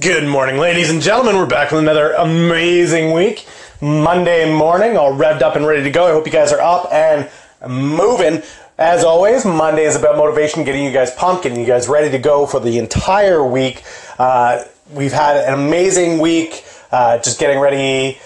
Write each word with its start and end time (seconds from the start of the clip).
Good 0.00 0.26
morning, 0.26 0.56
ladies 0.56 0.88
and 0.88 1.02
gentlemen. 1.02 1.36
We're 1.36 1.44
back 1.44 1.72
with 1.72 1.80
another 1.80 2.12
amazing 2.12 3.12
week. 3.12 3.46
Monday 3.82 4.50
morning, 4.50 4.96
all 4.96 5.12
revved 5.12 5.42
up 5.42 5.56
and 5.56 5.66
ready 5.66 5.82
to 5.82 5.90
go. 5.90 6.06
I 6.06 6.12
hope 6.12 6.24
you 6.24 6.32
guys 6.32 6.52
are 6.52 6.60
up 6.60 6.90
and 6.90 7.28
moving. 7.68 8.42
As 8.78 9.04
always, 9.04 9.44
Monday 9.44 9.84
is 9.84 9.96
about 9.96 10.16
motivation, 10.16 10.64
getting 10.64 10.84
you 10.84 10.90
guys 10.90 11.10
pumped, 11.16 11.42
getting 11.42 11.60
you 11.60 11.66
guys 11.66 11.86
ready 11.86 12.10
to 12.12 12.18
go 12.18 12.46
for 12.46 12.60
the 12.60 12.78
entire 12.78 13.44
week. 13.44 13.82
Uh, 14.18 14.64
we've 14.90 15.12
had 15.12 15.36
an 15.36 15.52
amazing 15.52 16.18
week, 16.18 16.64
uh, 16.92 17.18
just 17.18 17.38
getting 17.38 17.58
ready 17.58 18.18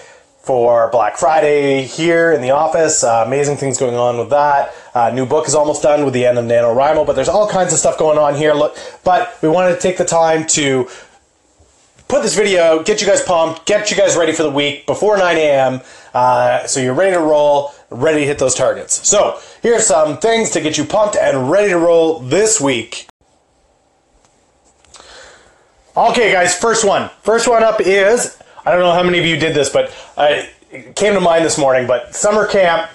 for 0.45 0.91
Black 0.91 1.17
Friday 1.17 1.81
here 1.81 2.31
in 2.31 2.39
the 2.39 2.51
office. 2.51 3.03
Uh, 3.03 3.23
amazing 3.25 3.57
things 3.57 3.79
going 3.79 3.95
on 3.95 4.19
with 4.19 4.29
that. 4.29 4.73
Uh, 4.93 5.09
new 5.09 5.25
book 5.25 5.47
is 5.47 5.55
almost 5.55 5.81
done 5.81 6.05
with 6.05 6.13
the 6.13 6.23
end 6.23 6.37
of 6.37 6.45
NaNoWriMo, 6.45 7.03
but 7.05 7.15
there's 7.15 7.27
all 7.27 7.49
kinds 7.49 7.73
of 7.73 7.79
stuff 7.79 7.97
going 7.97 8.19
on 8.19 8.35
here. 8.35 8.53
Look, 8.53 8.77
but 9.03 9.35
we 9.41 9.49
wanted 9.49 9.73
to 9.73 9.81
take 9.81 9.97
the 9.97 10.05
time 10.05 10.45
to 10.49 10.87
put 12.07 12.21
this 12.21 12.35
video 12.35 12.83
get 12.83 13.01
you 13.01 13.07
guys 13.07 13.21
pumped, 13.21 13.65
get 13.65 13.91
you 13.91 13.97
guys 13.97 14.15
ready 14.15 14.31
for 14.31 14.43
the 14.43 14.51
week 14.51 14.85
before 14.85 15.17
9 15.17 15.37
a.m. 15.37 15.81
Uh, 16.13 16.65
so 16.67 16.79
you're 16.79 16.93
ready 16.93 17.13
to 17.13 17.21
roll, 17.21 17.73
ready 17.89 18.21
to 18.21 18.25
hit 18.25 18.39
those 18.39 18.55
targets. 18.55 19.07
So 19.07 19.39
here's 19.61 19.85
some 19.85 20.17
things 20.17 20.51
to 20.51 20.61
get 20.61 20.77
you 20.77 20.85
pumped 20.85 21.15
and 21.15 21.49
ready 21.49 21.69
to 21.69 21.77
roll 21.77 22.19
this 22.19 22.61
week. 22.61 23.07
Okay, 25.97 26.31
guys, 26.31 26.57
first 26.57 26.85
one. 26.85 27.09
First 27.21 27.47
one 27.47 27.63
up 27.63 27.79
is 27.79 28.37
I 28.65 28.71
don't 28.71 28.81
know 28.81 28.93
how 28.93 29.03
many 29.03 29.19
of 29.19 29.25
you 29.25 29.37
did 29.37 29.55
this, 29.55 29.69
but 29.69 29.93
I, 30.17 30.49
came 30.95 31.13
to 31.13 31.21
mind 31.21 31.45
this 31.45 31.57
morning. 31.57 31.87
But 31.87 32.15
summer 32.15 32.47
camp, 32.47 32.89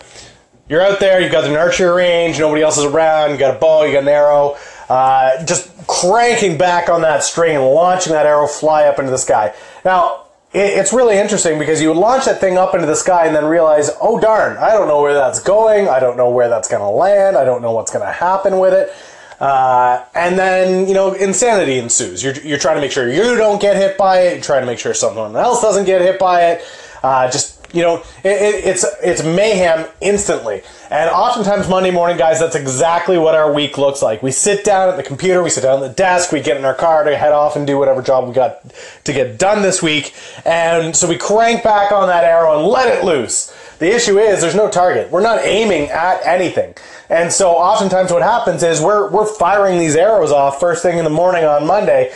you're 0.69 0.83
out 0.83 1.01
there, 1.01 1.21
you've 1.21 1.33
got 1.33 1.45
an 1.45 1.57
archery 1.57 1.89
range, 1.89 2.39
nobody 2.39 2.63
else 2.63 2.79
is 2.79 2.85
around, 2.85 3.31
you 3.31 3.39
got 3.39 3.57
a 3.57 3.59
bow, 3.59 3.85
you 3.85 3.93
got 3.93 4.03
an 4.03 4.09
arrow 4.09 4.57
uh, 4.91 5.45
just 5.45 5.71
cranking 5.87 6.59
back 6.59 6.89
on 6.89 7.03
that 7.03 7.23
string 7.23 7.55
and 7.55 7.65
launching 7.65 8.13
that 8.13 8.27
arrow 8.27 8.49
fly 8.49 8.85
up 8.87 8.99
into 8.99 9.13
the 9.13 9.19
sky. 9.19 9.55
Now, 9.85 10.25
it, 10.53 10.79
it's 10.79 10.93
really 10.93 11.17
interesting 11.17 11.61
because 11.61 11.81
you 11.81 11.89
would 11.89 11.97
launch 11.97 12.25
that 12.25 12.41
thing 12.41 12.59
up 12.59 12.75
into 12.75 12.89
the 12.89 12.97
sky 12.97 13.27
and 13.27 13.35
then 13.35 13.45
realize, 13.45 13.91
oh 14.03 14.19
darn, 14.19 14.59
I 14.59 14.71
don't 14.71 14.89
know 14.89 15.01
where 15.01 15.15
that's 15.15 15.41
going, 15.41 15.89
I 15.89 16.01
don't 16.01 16.17
know 16.17 16.31
where 16.31 16.49
that's 16.49 16.67
going 16.69 16.83
to 16.83 16.89
land, 16.89 17.37
I 17.37 17.45
don't 17.45 17.63
know 17.63 17.71
what's 17.71 17.93
going 17.93 18.05
to 18.05 18.13
happen 18.13 18.59
with 18.59 18.75
it. 18.75 18.93
Uh, 19.41 20.05
and 20.17 20.37
then, 20.37 20.89
you 20.89 20.93
know, 20.93 21.13
insanity 21.13 21.79
ensues. 21.79 22.23
You're, 22.23 22.35
you're 22.41 22.59
trying 22.59 22.75
to 22.75 22.81
make 22.81 22.91
sure 22.91 23.09
you 23.09 23.37
don't 23.37 23.63
get 23.63 23.77
hit 23.77 23.97
by 23.97 24.23
it, 24.23 24.35
you're 24.35 24.43
trying 24.43 24.63
to 24.63 24.67
make 24.67 24.81
sure 24.81 24.93
someone 24.93 25.37
else 25.37 25.63
doesn't 25.63 25.85
get 25.85 26.01
hit 26.01 26.19
by 26.19 26.47
it. 26.47 26.65
Uh, 27.05 27.31
just 27.31 27.60
you 27.73 27.83
know, 27.83 28.03
it, 28.25 28.29
it, 28.29 28.65
it's 28.65 28.85
it's 29.03 29.23
mayhem 29.23 29.89
instantly. 30.01 30.63
And 30.91 31.09
oftentimes 31.09 31.69
Monday 31.69 31.91
morning, 31.91 32.17
guys, 32.17 32.41
that's 32.41 32.57
exactly 32.57 33.17
what 33.17 33.35
our 33.35 33.53
week 33.53 33.79
looks 33.79 34.03
like. 34.03 34.23
We 34.23 34.33
sit 34.33 34.65
down 34.65 34.89
at 34.89 34.97
the 34.97 35.03
computer, 35.03 35.43
we 35.43 35.51
sit 35.51 35.63
down 35.63 35.83
at 35.83 35.89
the 35.89 35.95
desk, 35.95 36.33
we 36.33 36.41
get 36.41 36.57
in 36.57 36.65
our 36.65 36.75
car 36.75 37.05
to 37.05 37.17
head 37.17 37.33
off 37.33 37.57
and 37.57 37.67
do 37.67 37.79
whatever 37.79 38.03
job 38.03 38.27
we 38.27 38.35
got 38.35 38.65
to 39.05 39.13
get 39.13 39.39
done 39.39 39.63
this 39.63 39.83
week. 39.83 40.15
And 40.45 40.97
so 40.97 41.09
we 41.09 41.17
crank 41.17 41.63
back 41.63 41.93
on 41.93 42.09
that 42.09 42.25
arrow 42.25 42.59
and 42.59 42.67
let 42.67 42.89
it 42.89 43.05
loose. 43.05 43.55
The 43.79 43.95
issue 43.95 44.19
is 44.19 44.41
there's 44.41 44.55
no 44.55 44.69
target. 44.69 45.11
We're 45.11 45.23
not 45.23 45.45
aiming 45.45 45.89
at 45.91 46.27
anything. 46.27 46.75
And 47.09 47.33
so 47.33 47.53
oftentimes 47.53 48.13
what 48.13 48.23
happens 48.23 48.63
is 48.63 48.81
we're 48.81 49.11
we're 49.11 49.27
firing 49.27 49.79
these 49.79 49.97
arrows 49.97 50.31
off 50.31 50.61
first 50.61 50.83
thing 50.83 50.99
in 50.99 51.05
the 51.05 51.11
morning 51.11 51.45
on 51.45 51.67
Monday. 51.67 52.13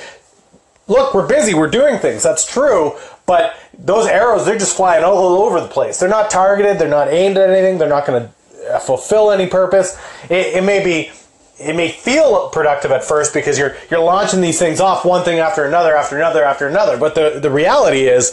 Look, 0.87 1.15
we're 1.15 1.27
busy, 1.27 1.55
we're 1.55 1.71
doing 1.71 1.99
things. 1.99 2.23
That's 2.23 2.45
true, 2.45 2.99
but 3.27 3.57
those 3.79 4.07
arrows, 4.07 4.45
they're 4.45 4.59
just 4.59 4.77
flying 4.77 5.05
all 5.05 5.43
over 5.43 5.61
the 5.61 5.69
place. 5.69 5.99
They're 5.99 6.09
not 6.09 6.31
targeted, 6.31 6.79
they're 6.79 6.89
not 6.89 7.09
aimed 7.09 7.37
at 7.37 7.51
anything, 7.51 7.79
they're 7.79 7.89
not 7.89 8.07
going 8.07 8.29
to 8.29 8.75
uh, 8.75 8.79
fulfill 8.79 9.31
any 9.31 9.47
purpose. 9.47 9.99
It, 10.25 10.57
it, 10.57 10.65
may 10.65 10.83
be. 10.83 11.11
It 11.59 11.77
may 11.77 11.89
feel 11.89 12.49
productive 12.49 12.91
at 12.91 13.05
first 13.05 13.33
because 13.33 13.57
you're 13.59 13.77
you're 13.89 14.03
launching 14.03 14.41
these 14.41 14.59
things 14.59 14.81
off 14.81 15.05
one 15.05 15.25
thing 15.25 15.39
after 15.39 15.65
another 15.65 15.97
after 15.97 16.17
another 16.17 16.45
after 16.45 16.67
another. 16.67 16.99
But 16.99 17.15
the, 17.15 17.39
the 17.41 17.51
reality 17.51 18.09
is 18.09 18.33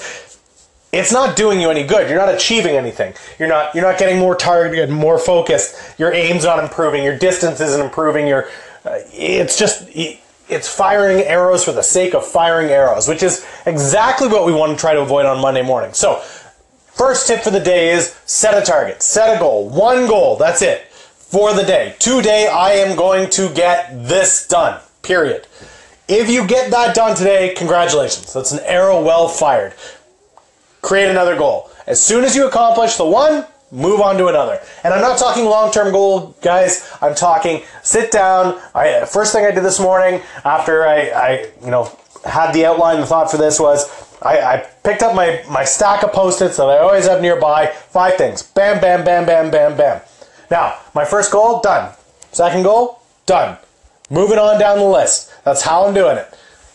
it's 0.91 1.11
not 1.11 1.35
doing 1.35 1.61
you 1.61 1.69
any 1.69 1.83
good. 1.83 2.09
You're 2.09 2.19
not 2.19 2.33
achieving 2.33 2.75
anything. 2.75 3.13
You're 3.37 3.47
not 3.47 3.75
you're 3.75 3.83
not 3.83 3.99
getting 3.99 4.19
more 4.19 4.35
targeted, 4.35 4.89
more 4.89 5.19
focused. 5.19 5.99
Your 5.99 6.11
aim's 6.11 6.43
not 6.43 6.63
improving. 6.63 7.03
Your 7.03 7.17
distance 7.17 7.61
isn't 7.61 7.81
improving. 7.81 8.27
Your 8.27 8.45
uh, 8.85 8.99
it's 9.13 9.57
just 9.57 9.87
it's 10.51 10.67
firing 10.67 11.23
arrows 11.23 11.63
for 11.63 11.71
the 11.71 11.81
sake 11.81 12.13
of 12.13 12.25
firing 12.25 12.69
arrows, 12.69 13.07
which 13.07 13.23
is 13.23 13.45
exactly 13.65 14.27
what 14.27 14.45
we 14.45 14.51
want 14.51 14.71
to 14.71 14.77
try 14.77 14.93
to 14.93 15.01
avoid 15.01 15.25
on 15.25 15.41
Monday 15.41 15.61
morning. 15.61 15.93
So, 15.93 16.17
first 16.17 17.27
tip 17.27 17.41
for 17.41 17.49
the 17.49 17.59
day 17.59 17.89
is 17.89 18.15
set 18.25 18.61
a 18.61 18.65
target, 18.65 19.01
set 19.01 19.35
a 19.35 19.39
goal, 19.39 19.69
one 19.69 20.07
goal, 20.07 20.35
that's 20.35 20.61
it 20.61 20.87
for 21.31 21.53
the 21.53 21.63
day. 21.63 21.95
Today, 21.97 22.47
I 22.47 22.71
am 22.73 22.97
going 22.97 23.29
to 23.31 23.49
get 23.53 23.89
this 24.05 24.45
done, 24.47 24.81
period. 25.01 25.47
If 26.09 26.29
you 26.29 26.45
get 26.45 26.71
that 26.71 26.93
done 26.93 27.15
today, 27.15 27.53
congratulations. 27.55 28.33
That's 28.33 28.51
an 28.51 28.59
arrow 28.65 29.01
well 29.01 29.29
fired. 29.29 29.73
Create 30.81 31.09
another 31.09 31.37
goal. 31.37 31.69
As 31.87 32.03
soon 32.03 32.25
as 32.25 32.35
you 32.35 32.47
accomplish 32.47 32.97
the 32.97 33.05
one, 33.05 33.45
move 33.71 34.01
on 34.01 34.17
to 34.17 34.27
another. 34.27 34.59
And 34.83 34.93
I'm 34.93 35.01
not 35.01 35.17
talking 35.17 35.45
long-term 35.45 35.91
goal, 35.91 36.35
guys. 36.41 36.91
I'm 37.01 37.15
talking 37.15 37.63
sit 37.83 38.11
down. 38.11 38.61
I 38.75 39.05
first 39.05 39.33
thing 39.33 39.45
I 39.45 39.51
did 39.51 39.63
this 39.63 39.79
morning 39.79 40.21
after 40.43 40.85
I, 40.85 41.09
I 41.09 41.51
you 41.63 41.71
know 41.71 41.97
had 42.25 42.51
the 42.53 42.65
outline, 42.65 42.99
the 42.99 43.05
thought 43.05 43.31
for 43.31 43.37
this 43.37 43.59
was 43.59 43.89
I, 44.21 44.39
I 44.39 44.57
picked 44.83 45.01
up 45.01 45.15
my 45.15 45.43
my 45.49 45.63
stack 45.63 46.03
of 46.03 46.11
post-its 46.11 46.57
that 46.57 46.69
I 46.69 46.77
always 46.79 47.07
have 47.07 47.21
nearby. 47.21 47.67
Five 47.67 48.15
things. 48.15 48.43
Bam, 48.43 48.81
bam, 48.81 49.03
bam, 49.03 49.25
bam, 49.25 49.51
bam, 49.51 49.77
bam. 49.77 50.01
Now 50.49 50.79
my 50.93 51.05
first 51.05 51.31
goal 51.31 51.61
done. 51.61 51.93
Second 52.31 52.63
goal 52.63 53.01
done. 53.25 53.57
Moving 54.09 54.37
on 54.37 54.59
down 54.59 54.77
the 54.77 54.85
list. 54.85 55.31
That's 55.45 55.61
how 55.61 55.85
I'm 55.85 55.93
doing 55.93 56.17
it. 56.17 56.27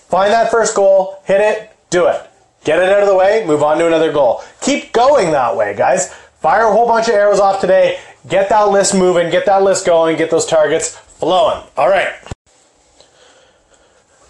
Find 0.09 0.33
that 0.33 0.51
first 0.51 0.75
goal, 0.75 1.21
hit 1.25 1.41
it, 1.41 1.71
do 1.91 2.07
it. 2.07 2.31
Get 2.65 2.79
it 2.79 2.91
out 2.91 3.03
of 3.03 3.09
the 3.09 3.15
way, 3.15 3.45
move 3.47 3.63
on 3.63 3.79
to 3.79 3.87
another 3.87 4.13
goal. 4.13 4.43
Keep 4.61 4.93
going 4.93 5.33
that 5.33 5.57
way, 5.57 5.75
guys. 5.77 6.15
Fire 6.47 6.69
a 6.69 6.73
whole 6.73 6.87
bunch 6.87 7.09
of 7.09 7.15
arrows 7.15 7.41
off 7.41 7.61
today. 7.61 7.99
Get 8.29 8.51
that 8.51 8.69
list 8.71 8.95
moving, 8.95 9.31
get 9.31 9.47
that 9.47 9.65
list 9.65 9.85
going, 9.85 10.17
get 10.17 10.31
those 10.31 10.47
targets 10.47 10.97
flowing. 10.97 11.61
All 11.77 11.89
right. 11.89 12.15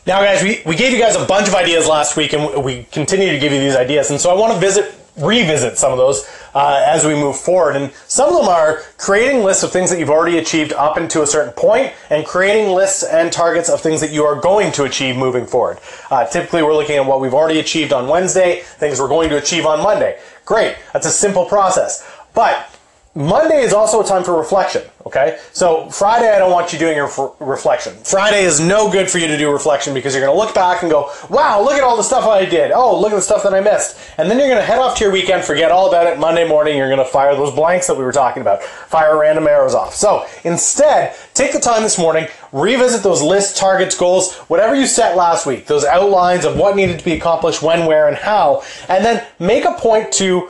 Now, 0.07 0.23
guys, 0.23 0.43
we, 0.43 0.63
we 0.65 0.77
gave 0.77 0.95
you 0.95 0.99
guys 0.99 1.15
a 1.15 1.27
bunch 1.27 1.47
of 1.47 1.55
ideas 1.55 1.87
last 1.87 2.17
week, 2.17 2.33
and 2.33 2.65
we 2.65 2.85
continue 2.85 3.33
to 3.33 3.39
give 3.39 3.53
you 3.53 3.61
these 3.61 3.77
ideas. 3.77 4.11
And 4.11 4.19
so 4.19 4.31
I 4.31 4.33
want 4.33 4.55
to 4.55 4.59
visit, 4.59 4.95
revisit 5.19 5.79
some 5.79 5.93
of 5.93 5.99
those 5.99 6.29
uh, 6.55 6.85
as 6.87 7.05
we 7.05 7.15
move 7.15 7.37
forward. 7.37 7.77
And 7.77 7.93
some 8.07 8.29
of 8.29 8.41
them 8.41 8.49
are 8.49 8.83
creating 8.99 9.43
lists 9.43 9.63
of 9.63 9.73
things 9.73 9.91
that 9.91 9.99
you've 9.99 10.11
already 10.11 10.39
achieved 10.39 10.73
up 10.73 10.99
into 10.99 11.23
a 11.23 11.27
certain 11.27 11.53
point, 11.53 11.93
and 12.11 12.27
creating 12.27 12.75
lists 12.75 13.03
and 13.03 13.33
targets 13.33 13.69
of 13.69 13.81
things 13.81 14.01
that 14.01 14.13
you 14.13 14.25
are 14.25 14.41
going 14.41 14.73
to 14.73 14.85
achieve 14.85 15.17
moving 15.17 15.47
forward. 15.47 15.79
Uh, 16.11 16.27
typically, 16.27 16.63
we're 16.63 16.75
looking 16.75 16.97
at 16.97 17.07
what 17.07 17.21
we've 17.21 17.35
already 17.35 17.61
achieved 17.61 17.93
on 17.93 18.09
Wednesday, 18.09 18.63
things 18.63 19.01
we're 19.01 19.09
going 19.09 19.29
to 19.31 19.37
achieve 19.39 19.67
on 19.67 19.83
Monday. 19.83 20.19
Great. 20.45 20.77
That's 20.93 21.07
a 21.07 21.11
simple 21.11 21.45
process. 21.47 22.09
But 22.35 22.71
Monday 23.15 23.63
is 23.63 23.73
also 23.73 24.03
a 24.03 24.07
time 24.07 24.23
for 24.23 24.37
reflection, 24.37 24.83
okay? 25.17 25.39
So 25.53 25.89
Friday, 25.91 26.31
I 26.31 26.39
don't 26.39 26.53
want 26.53 26.73
you 26.73 26.79
doing 26.79 26.97
your 26.97 27.11
reflection. 27.41 27.95
Friday 28.05 28.45
is 28.45 28.61
no 28.61 28.91
good 28.91 29.11
for 29.11 29.19
you 29.19 29.27
to 29.27 29.37
do 29.37 29.51
reflection 29.51 29.95
because 29.95 30.15
you're 30.15 30.25
going 30.25 30.37
to 30.37 30.39
look 30.39 30.55
back 30.55 30.83
and 30.83 30.91
go, 30.91 31.11
wow, 31.31 31.63
look 31.63 31.75
at 31.75 31.83
all 31.83 31.97
the 31.97 32.03
stuff 32.03 32.25
I 32.25 32.45
did. 32.45 32.71
Oh, 32.71 33.01
look 33.01 33.13
at 33.13 33.17
the 33.17 33.23
stuff 33.23 33.43
that 33.45 33.55
I 33.55 33.61
missed. 33.61 33.99
And 34.19 34.31
then 34.31 34.39
you're 34.39 34.49
going 34.49 34.61
to 34.61 34.65
head 34.65 34.79
off 34.79 34.97
to 34.99 35.05
your 35.05 35.13
weekend, 35.13 35.45
forget 35.45 35.71
all 35.71 35.89
about 35.89 36.07
it. 36.07 36.19
Monday 36.19 36.47
morning, 36.47 36.77
you're 36.77 36.89
going 36.89 36.99
to 36.99 37.05
fire 37.05 37.35
those 37.35 37.55
blanks 37.55 37.87
that 37.87 37.97
we 37.97 38.05
were 38.05 38.13
talking 38.13 38.43
about, 38.43 38.63
fire 38.63 39.19
random 39.19 39.47
arrows 39.47 39.75
off. 39.75 39.95
So 39.95 40.27
instead, 40.45 41.17
take 41.35 41.53
the 41.53 41.61
time 41.61 41.83
this 41.83 41.99
morning, 41.99 42.29
revisit 42.53 43.03
those 43.03 43.23
lists, 43.23 43.59
targets, 43.59 43.97
goals, 43.97 44.35
whatever 44.35 44.75
you 44.75 44.87
set 44.87 45.17
last 45.17 45.47
week, 45.47 45.67
those 45.67 45.85
outlines 45.85 46.45
of 46.45 46.57
what 46.57 46.77
needed 46.77 46.99
to 46.99 47.05
be 47.05 47.13
accomplished, 47.13 47.63
when, 47.63 47.87
where, 47.87 48.09
and 48.09 48.17
how, 48.17 48.63
and 48.89 49.05
then 49.05 49.27
make 49.39 49.65
a 49.65 49.73
point 49.73 50.13
to 50.13 50.49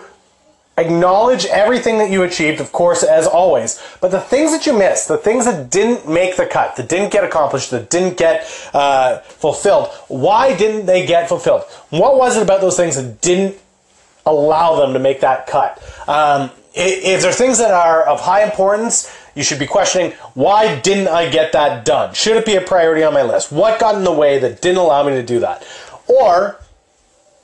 Acknowledge 0.78 1.46
everything 1.46 1.96
that 1.98 2.10
you 2.10 2.22
achieved, 2.22 2.60
of 2.60 2.70
course, 2.70 3.02
as 3.02 3.26
always. 3.26 3.82
But 4.02 4.10
the 4.10 4.20
things 4.20 4.52
that 4.52 4.66
you 4.66 4.76
missed, 4.76 5.08
the 5.08 5.16
things 5.16 5.46
that 5.46 5.70
didn't 5.70 6.06
make 6.06 6.36
the 6.36 6.44
cut, 6.44 6.76
that 6.76 6.88
didn't 6.88 7.12
get 7.12 7.24
accomplished, 7.24 7.70
that 7.70 7.88
didn't 7.88 8.18
get 8.18 8.42
uh, 8.74 9.20
fulfilled, 9.20 9.88
why 10.08 10.54
didn't 10.54 10.84
they 10.84 11.06
get 11.06 11.30
fulfilled? 11.30 11.62
What 11.88 12.18
was 12.18 12.36
it 12.36 12.42
about 12.42 12.60
those 12.60 12.76
things 12.76 12.96
that 12.96 13.22
didn't 13.22 13.56
allow 14.26 14.76
them 14.76 14.92
to 14.92 14.98
make 14.98 15.20
that 15.20 15.46
cut? 15.46 15.82
Um, 16.06 16.50
if 16.74 17.22
there 17.22 17.30
are 17.30 17.34
things 17.34 17.56
that 17.56 17.70
are 17.70 18.02
of 18.02 18.20
high 18.20 18.44
importance, 18.44 19.10
you 19.34 19.42
should 19.42 19.58
be 19.58 19.66
questioning 19.66 20.12
why 20.34 20.78
didn't 20.80 21.08
I 21.08 21.30
get 21.30 21.52
that 21.52 21.86
done? 21.86 22.12
Should 22.12 22.36
it 22.36 22.44
be 22.44 22.56
a 22.56 22.60
priority 22.60 23.02
on 23.02 23.14
my 23.14 23.22
list? 23.22 23.50
What 23.50 23.80
got 23.80 23.94
in 23.94 24.04
the 24.04 24.12
way 24.12 24.38
that 24.40 24.60
didn't 24.60 24.78
allow 24.78 25.02
me 25.04 25.12
to 25.12 25.22
do 25.22 25.40
that? 25.40 25.66
Or 26.06 26.60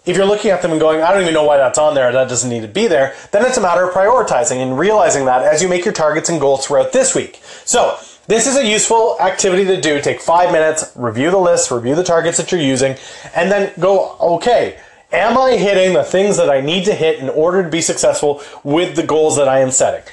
if 0.05 0.17
you're 0.17 0.27
looking 0.27 0.51
at 0.51 0.63
them 0.63 0.73
and 0.73 0.81
going, 0.81 1.01
I 1.03 1.13
don't 1.13 1.23
even 1.23 1.35
know 1.35 1.45
why 1.45 1.59
that's 1.59 1.79
on 1.79 1.95
there, 1.95 2.11
that 2.11 2.29
doesn't 2.29 2.51
need 2.51 2.63
to 2.63 2.69
be 2.69 2.87
there, 2.87 3.15
then 3.31 3.45
it's 3.45 3.57
a 3.57 3.61
matter 3.61 3.89
of 3.89 3.95
prioritizing 3.95 4.57
and 4.57 4.79
realizing 4.79 5.27
that 5.27 5.43
as 5.43 5.63
you 5.63 5.69
make 5.69 5.85
your 5.85 5.95
targets 5.95 6.29
and 6.29 6.41
goals 6.41 6.67
throughout 6.67 6.93
this 6.93 7.15
week. 7.15 7.41
So, 7.65 7.99
this 8.29 8.47
is 8.47 8.57
a 8.57 8.65
useful 8.65 9.17
activity 9.21 9.65
to 9.65 9.81
do. 9.81 10.01
Take 10.01 10.21
five 10.21 10.53
minutes, 10.53 10.93
review 10.95 11.33
the 11.33 11.39
list, 11.39 11.73
review 11.73 11.97
the 11.97 12.05
targets 12.05 12.39
that 12.39 12.53
you're 12.53 12.61
using, 12.61 12.97
and 13.35 13.51
then 13.51 13.73
go, 13.81 14.17
okay, 14.21 14.79
am 15.13 15.37
I 15.37 15.57
hitting 15.57 15.93
the 15.93 16.05
things 16.05 16.37
that 16.37 16.49
I 16.49 16.61
need 16.61 16.85
to 16.85 16.95
hit 16.95 17.19
in 17.19 17.29
order 17.29 17.65
to 17.65 17.69
be 17.69 17.81
successful 17.81 18.41
with 18.63 18.95
the 18.95 19.03
goals 19.03 19.37
that 19.37 19.49
I 19.49 19.59
am 19.59 19.73
setting? 19.73 20.05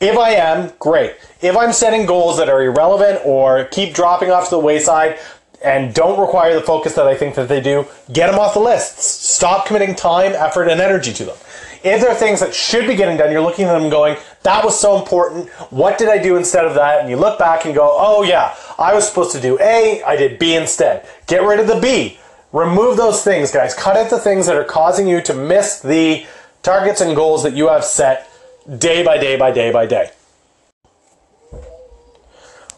If 0.00 0.16
I 0.16 0.30
am, 0.30 0.72
great. 0.78 1.16
If 1.42 1.54
I'm 1.54 1.74
setting 1.74 2.06
goals 2.06 2.38
that 2.38 2.48
are 2.48 2.62
irrelevant 2.62 3.20
or 3.26 3.66
keep 3.66 3.92
dropping 3.92 4.30
off 4.30 4.44
to 4.44 4.52
the 4.52 4.58
wayside, 4.58 5.18
and 5.62 5.94
don't 5.94 6.18
require 6.18 6.54
the 6.54 6.62
focus 6.62 6.94
that 6.94 7.06
I 7.06 7.14
think 7.14 7.34
that 7.34 7.48
they 7.48 7.60
do, 7.60 7.86
get 8.12 8.30
them 8.30 8.38
off 8.38 8.54
the 8.54 8.60
lists. 8.60 9.04
Stop 9.04 9.66
committing 9.66 9.94
time, 9.94 10.32
effort, 10.32 10.68
and 10.68 10.80
energy 10.80 11.12
to 11.12 11.24
them. 11.24 11.36
If 11.82 12.02
there 12.02 12.10
are 12.10 12.14
things 12.14 12.40
that 12.40 12.54
should 12.54 12.86
be 12.86 12.94
getting 12.94 13.16
done, 13.16 13.32
you're 13.32 13.40
looking 13.40 13.64
at 13.64 13.78
them 13.78 13.90
going, 13.90 14.16
that 14.42 14.64
was 14.64 14.78
so 14.78 14.98
important. 14.98 15.48
What 15.70 15.96
did 15.98 16.08
I 16.08 16.22
do 16.22 16.36
instead 16.36 16.66
of 16.66 16.74
that? 16.74 17.00
And 17.00 17.08
you 17.08 17.16
look 17.16 17.38
back 17.38 17.64
and 17.64 17.74
go, 17.74 17.94
oh 17.98 18.22
yeah, 18.22 18.54
I 18.78 18.94
was 18.94 19.08
supposed 19.08 19.32
to 19.32 19.40
do 19.40 19.58
A, 19.60 20.02
I 20.02 20.16
did 20.16 20.38
B 20.38 20.54
instead. 20.54 21.08
Get 21.26 21.42
rid 21.42 21.58
of 21.58 21.66
the 21.66 21.80
B. 21.80 22.18
Remove 22.52 22.96
those 22.96 23.22
things, 23.22 23.50
guys. 23.50 23.74
Cut 23.74 23.96
out 23.96 24.10
the 24.10 24.18
things 24.18 24.46
that 24.46 24.56
are 24.56 24.64
causing 24.64 25.06
you 25.06 25.22
to 25.22 25.34
miss 25.34 25.80
the 25.80 26.26
targets 26.62 27.00
and 27.00 27.16
goals 27.16 27.42
that 27.44 27.54
you 27.54 27.68
have 27.68 27.84
set 27.84 28.28
day 28.78 29.02
by 29.02 29.18
day 29.18 29.36
by 29.38 29.50
day 29.50 29.72
by 29.72 29.86
day. 29.86 30.10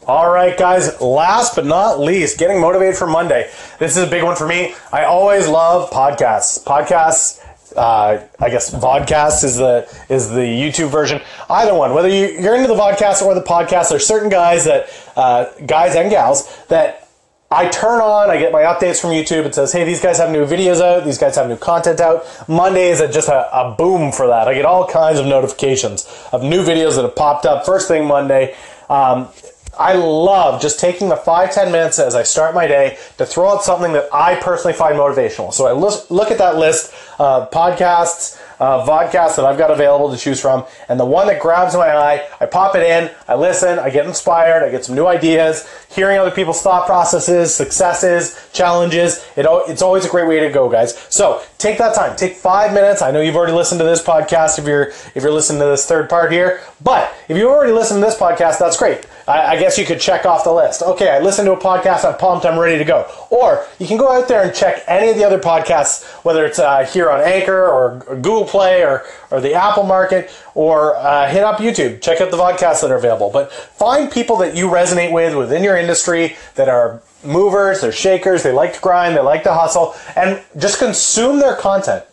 All 0.05 0.29
right, 0.29 0.57
guys, 0.57 0.99
last 0.99 1.55
but 1.55 1.65
not 1.65 1.97
least, 1.97 2.37
getting 2.37 2.59
motivated 2.59 2.97
for 2.97 3.07
Monday. 3.07 3.49
This 3.79 3.95
is 3.95 4.03
a 4.03 4.09
big 4.09 4.21
one 4.21 4.35
for 4.35 4.45
me. 4.45 4.75
I 4.91 5.05
always 5.05 5.47
love 5.47 5.91
podcasts. 5.91 6.61
Podcasts, 6.61 7.41
uh, 7.77 8.21
I 8.37 8.49
guess 8.49 8.73
vodcast 8.73 9.45
is 9.45 9.55
the 9.55 9.87
is 10.09 10.29
the 10.29 10.41
YouTube 10.41 10.89
version. 10.89 11.21
Either 11.49 11.73
one, 11.73 11.93
whether 11.93 12.09
you, 12.09 12.27
you're 12.37 12.55
into 12.55 12.67
the 12.67 12.75
vodcast 12.75 13.21
or 13.21 13.33
the 13.33 13.41
podcast, 13.41 13.91
there's 13.91 14.05
certain 14.05 14.29
guys 14.29 14.65
that 14.65 14.89
uh, 15.15 15.45
guys 15.65 15.95
and 15.95 16.09
gals 16.09 16.53
that 16.65 17.07
I 17.49 17.69
turn 17.69 18.01
on, 18.01 18.29
I 18.29 18.37
get 18.37 18.51
my 18.51 18.63
updates 18.63 18.99
from 18.99 19.11
YouTube. 19.11 19.45
It 19.45 19.55
says, 19.55 19.71
hey, 19.71 19.85
these 19.85 20.01
guys 20.01 20.17
have 20.17 20.31
new 20.31 20.45
videos 20.45 20.81
out. 20.81 21.05
These 21.05 21.19
guys 21.19 21.37
have 21.37 21.47
new 21.47 21.55
content 21.55 22.01
out. 22.01 22.25
Monday 22.49 22.89
is 22.89 22.99
just 23.13 23.29
a, 23.29 23.47
a, 23.55 23.75
boom 23.77 24.11
for 24.11 24.27
that. 24.27 24.47
I 24.47 24.55
get 24.55 24.65
all 24.65 24.87
kinds 24.87 25.19
of 25.19 25.27
notifications 25.27 26.05
of 26.33 26.41
new 26.41 26.63
videos 26.63 26.95
that 26.95 27.03
have 27.03 27.15
popped 27.15 27.45
up 27.45 27.63
first 27.65 27.87
thing 27.87 28.07
Monday. 28.07 28.55
Um, 28.89 29.29
I 29.77 29.93
love 29.93 30.61
just 30.61 30.79
taking 30.79 31.09
the 31.09 31.15
five 31.15 31.53
ten 31.53 31.71
minutes 31.71 31.99
as 31.99 32.15
I 32.15 32.23
start 32.23 32.53
my 32.53 32.67
day 32.67 32.97
to 33.17 33.25
throw 33.25 33.49
out 33.49 33.63
something 33.63 33.93
that 33.93 34.07
I 34.13 34.35
personally 34.35 34.73
find 34.73 34.95
motivational. 34.95 35.53
So 35.53 35.65
I 35.65 35.71
look, 35.71 36.09
look 36.11 36.31
at 36.31 36.37
that 36.37 36.57
list 36.57 36.93
of 37.19 37.49
podcasts, 37.51 38.39
uh, 38.63 38.85
vodcasts 38.85 39.35
that 39.35 39.45
I've 39.45 39.57
got 39.57 39.71
available 39.71 40.09
to 40.11 40.17
choose 40.17 40.39
from, 40.39 40.65
and 40.87 40.99
the 40.99 41.05
one 41.05 41.27
that 41.27 41.41
grabs 41.41 41.75
my 41.75 41.89
eye, 41.93 42.27
I 42.39 42.45
pop 42.45 42.75
it 42.75 42.83
in, 42.83 43.11
I 43.27 43.35
listen, 43.35 43.77
I 43.77 43.89
get 43.89 44.05
inspired, 44.05 44.63
I 44.63 44.69
get 44.69 44.85
some 44.85 44.95
new 44.95 45.05
ideas, 45.05 45.67
hearing 45.89 46.17
other 46.17 46.31
people's 46.31 46.61
thought 46.61 46.85
processes, 46.85 47.53
successes, 47.53 48.49
challenges. 48.53 49.17
It, 49.35 49.45
it's 49.69 49.81
always 49.81 50.05
a 50.05 50.09
great 50.09 50.27
way 50.27 50.39
to 50.39 50.49
go, 50.49 50.69
guys. 50.69 50.97
So 51.09 51.43
take 51.57 51.77
that 51.77 51.93
time, 51.93 52.15
take 52.15 52.35
five 52.35 52.73
minutes. 52.73 53.01
I 53.01 53.11
know 53.11 53.21
you've 53.21 53.35
already 53.35 53.53
listened 53.53 53.79
to 53.79 53.85
this 53.85 54.01
podcast 54.01 54.59
if 54.59 54.65
you're 54.65 54.89
if 55.15 55.23
you're 55.23 55.31
listening 55.31 55.59
to 55.59 55.67
this 55.67 55.85
third 55.85 56.09
part 56.09 56.31
here, 56.31 56.61
but 56.81 57.13
if 57.27 57.37
you 57.37 57.49
already 57.49 57.73
listened 57.73 58.01
to 58.01 58.05
this 58.05 58.17
podcast, 58.17 58.59
that's 58.59 58.77
great. 58.77 59.05
I, 59.27 59.53
I 59.53 59.59
guess 59.59 59.77
you 59.77 59.85
could 59.85 59.99
check 59.99 60.25
off 60.25 60.43
the 60.43 60.51
list. 60.51 60.81
Okay, 60.81 61.09
I 61.09 61.19
listened 61.19 61.45
to 61.47 61.53
a 61.53 61.59
podcast, 61.59 62.05
I'm 62.05 62.17
pumped, 62.17 62.45
I'm 62.45 62.59
ready 62.59 62.77
to 62.77 62.85
go. 62.85 63.09
Or 63.29 63.65
you 63.79 63.87
can 63.87 63.97
go 63.97 64.11
out 64.11 64.27
there 64.27 64.43
and 64.43 64.53
check 64.53 64.83
any 64.87 65.09
of 65.09 65.15
the 65.15 65.23
other 65.23 65.39
podcasts, 65.39 66.03
whether 66.25 66.45
it's 66.45 66.59
uh, 66.59 66.85
here 66.85 67.09
on 67.09 67.21
Anchor 67.21 67.67
or 67.67 67.99
Google 68.15 68.45
Play 68.53 68.83
or, 68.83 69.03
or 69.31 69.41
the 69.41 69.55
Apple 69.55 69.83
Market, 69.83 70.29
or 70.53 70.95
uh, 70.95 71.27
hit 71.27 71.43
up 71.43 71.57
YouTube. 71.57 72.01
Check 72.01 72.21
out 72.21 72.29
the 72.29 72.37
podcasts 72.37 72.81
that 72.81 72.91
are 72.91 72.97
available. 72.97 73.31
But 73.31 73.51
find 73.51 74.11
people 74.11 74.37
that 74.37 74.55
you 74.55 74.67
resonate 74.67 75.11
with 75.11 75.35
within 75.35 75.63
your 75.63 75.75
industry 75.75 76.35
that 76.53 76.69
are 76.69 77.01
movers, 77.23 77.81
they're 77.81 77.91
shakers, 77.91 78.43
they 78.43 78.51
like 78.51 78.75
to 78.75 78.79
grind, 78.79 79.15
they 79.15 79.21
like 79.21 79.41
to 79.43 79.53
hustle, 79.53 79.95
and 80.15 80.39
just 80.57 80.77
consume 80.77 81.39
their 81.39 81.55
content. 81.55 82.05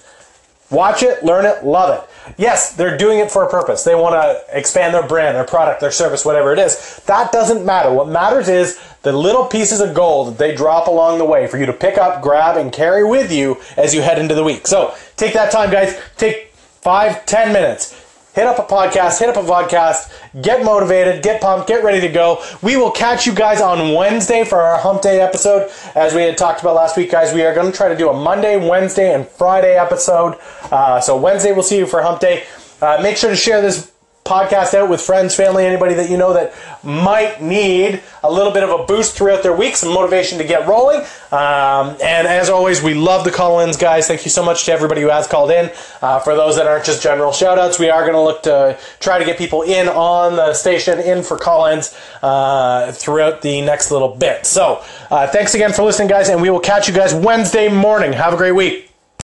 Watch 0.71 1.03
it, 1.03 1.25
learn 1.25 1.45
it, 1.45 1.65
love 1.65 1.99
it. 1.99 2.35
Yes, 2.39 2.75
they're 2.77 2.97
doing 2.97 3.19
it 3.19 3.31
for 3.31 3.45
a 3.45 3.51
purpose. 3.51 3.83
They 3.83 3.97
want 3.97 4.15
to 4.15 4.57
expand 4.57 4.95
their 4.95 5.07
brand, 5.07 5.35
their 5.35 5.45
product, 5.45 5.81
their 5.81 5.91
service, 5.91 6.25
whatever 6.25 6.53
it 6.53 6.61
is. 6.61 7.03
That 7.07 7.33
doesn't 7.33 7.67
matter. 7.67 7.93
What 7.93 8.09
matters 8.09 8.49
is 8.49 8.81
the 9.03 9.13
little 9.13 9.47
pieces 9.47 9.81
of 9.81 9.95
gold 9.95 10.29
that 10.29 10.39
they 10.39 10.55
drop 10.55 10.87
along 10.87 11.19
the 11.19 11.25
way 11.25 11.49
for 11.49 11.59
you 11.59 11.67
to 11.67 11.73
pick 11.73 11.99
up, 11.99 12.23
grab, 12.23 12.57
and 12.57 12.73
carry 12.73 13.03
with 13.03 13.33
you 13.33 13.57
as 13.77 13.95
you 13.95 14.03
head 14.03 14.19
into 14.19 14.37
the 14.37 14.45
week. 14.45 14.69
So 14.69 14.95
take 15.21 15.35
that 15.35 15.53
time, 15.53 15.71
guys. 15.71 16.01
Take 16.17 16.53
five, 16.83 17.25
ten 17.27 17.53
minutes 17.53 18.01
hit 18.35 18.47
up 18.47 18.59
a 18.59 18.63
podcast, 18.63 19.19
hit 19.19 19.29
up 19.29 19.37
a 19.37 19.47
vodcast, 19.47 20.13
get 20.43 20.65
motivated, 20.65 21.23
get 21.23 21.41
pumped, 21.41 21.67
get 21.67 21.83
ready 21.83 22.01
to 22.01 22.09
go. 22.09 22.43
We 22.63 22.77
will 22.77 22.91
catch 22.91 23.27
you 23.27 23.35
guys 23.35 23.61
on 23.61 23.95
Wednesday 23.95 24.45
for 24.45 24.61
our 24.61 24.79
hump 24.79 25.03
day 25.03 25.21
episode. 25.21 25.71
As 25.95 26.15
we 26.15 26.23
had 26.23 26.39
talked 26.39 26.61
about 26.61 26.77
last 26.77 26.97
week, 26.97 27.11
guys, 27.11 27.35
we 27.35 27.43
are 27.43 27.55
going 27.55 27.71
to 27.71 27.77
try 27.77 27.89
to 27.89 27.97
do 27.97 28.09
a 28.09 28.15
Monday, 28.15 28.57
Wednesday, 28.57 29.15
and 29.15 29.27
Friday 29.27 29.77
episode. 29.77 30.39
Uh, 30.71 31.01
so 31.01 31.17
Wednesday, 31.17 31.53
we'll 31.53 31.63
see 31.63 31.79
you 31.79 31.87
for 31.87 32.03
hump 32.03 32.21
day. 32.21 32.45
Uh, 32.81 32.99
make 33.03 33.17
sure 33.17 33.31
to 33.31 33.37
share 33.37 33.61
this 33.61 33.91
podcast 34.31 34.75
out 34.75 34.89
with 34.89 35.01
friends, 35.01 35.35
family, 35.35 35.67
anybody 35.67 35.95
that 35.95 36.09
you 36.09 36.17
know 36.17 36.33
that 36.33 36.55
might 36.85 37.43
need 37.43 38.01
a 38.23 38.31
little 38.31 38.53
bit 38.53 38.63
of 38.63 38.71
a 38.71 38.85
boost 38.85 39.17
throughout 39.17 39.43
their 39.43 39.55
week, 39.55 39.75
some 39.75 39.93
motivation 39.93 40.39
to 40.39 40.45
get 40.45 40.69
rolling. 40.69 41.01
Um, 41.33 41.97
and 42.03 42.29
as 42.29 42.49
always, 42.49 42.81
we 42.81 42.95
love 42.95 43.25
the 43.25 43.33
call 43.33 43.59
ins, 43.59 43.77
guys. 43.77 44.07
Thank 44.07 44.25
you 44.25 44.31
so 44.31 44.45
much 44.45 44.65
to 44.67 44.73
everybody 44.73 45.01
who 45.01 45.09
has 45.09 45.27
called 45.27 45.51
in. 45.51 45.71
Uh, 46.01 46.21
for 46.21 46.37
those 46.37 46.57
that 46.57 46.69
aren't 46.69 46.85
just 46.85 47.03
general 47.03 47.33
shout 47.33 47.59
outs, 47.59 47.81
we 47.81 47.91
are 47.91 48.03
going 48.03 48.15
to 48.15 48.21
look 48.21 48.43
to 48.45 48.79
try 49.01 49.19
to 49.19 49.25
get 49.25 49.37
people 49.37 49.63
in 49.63 49.89
on 49.89 50.37
the 50.37 50.55
station, 50.55 51.01
in 51.01 51.25
for 51.25 51.37
call 51.37 51.67
ins 51.67 51.99
uh, 52.23 52.93
throughout 52.93 53.43
the 53.43 53.61
next 53.63 53.91
little 53.91 54.15
bit. 54.15 54.47
So 54.47 54.85
uh, 55.11 55.27
thanks 55.27 55.55
again 55.55 55.73
for 55.73 55.83
listening, 55.83 56.09
guys, 56.09 56.29
and 56.29 56.41
we 56.41 56.51
will 56.51 56.61
catch 56.61 56.87
you 56.87 56.95
guys 56.95 57.13
Wednesday 57.13 57.69
morning. 57.69 58.13
Have 58.13 58.33
a 58.33 58.37
great 58.37 58.53
week. 58.53 58.90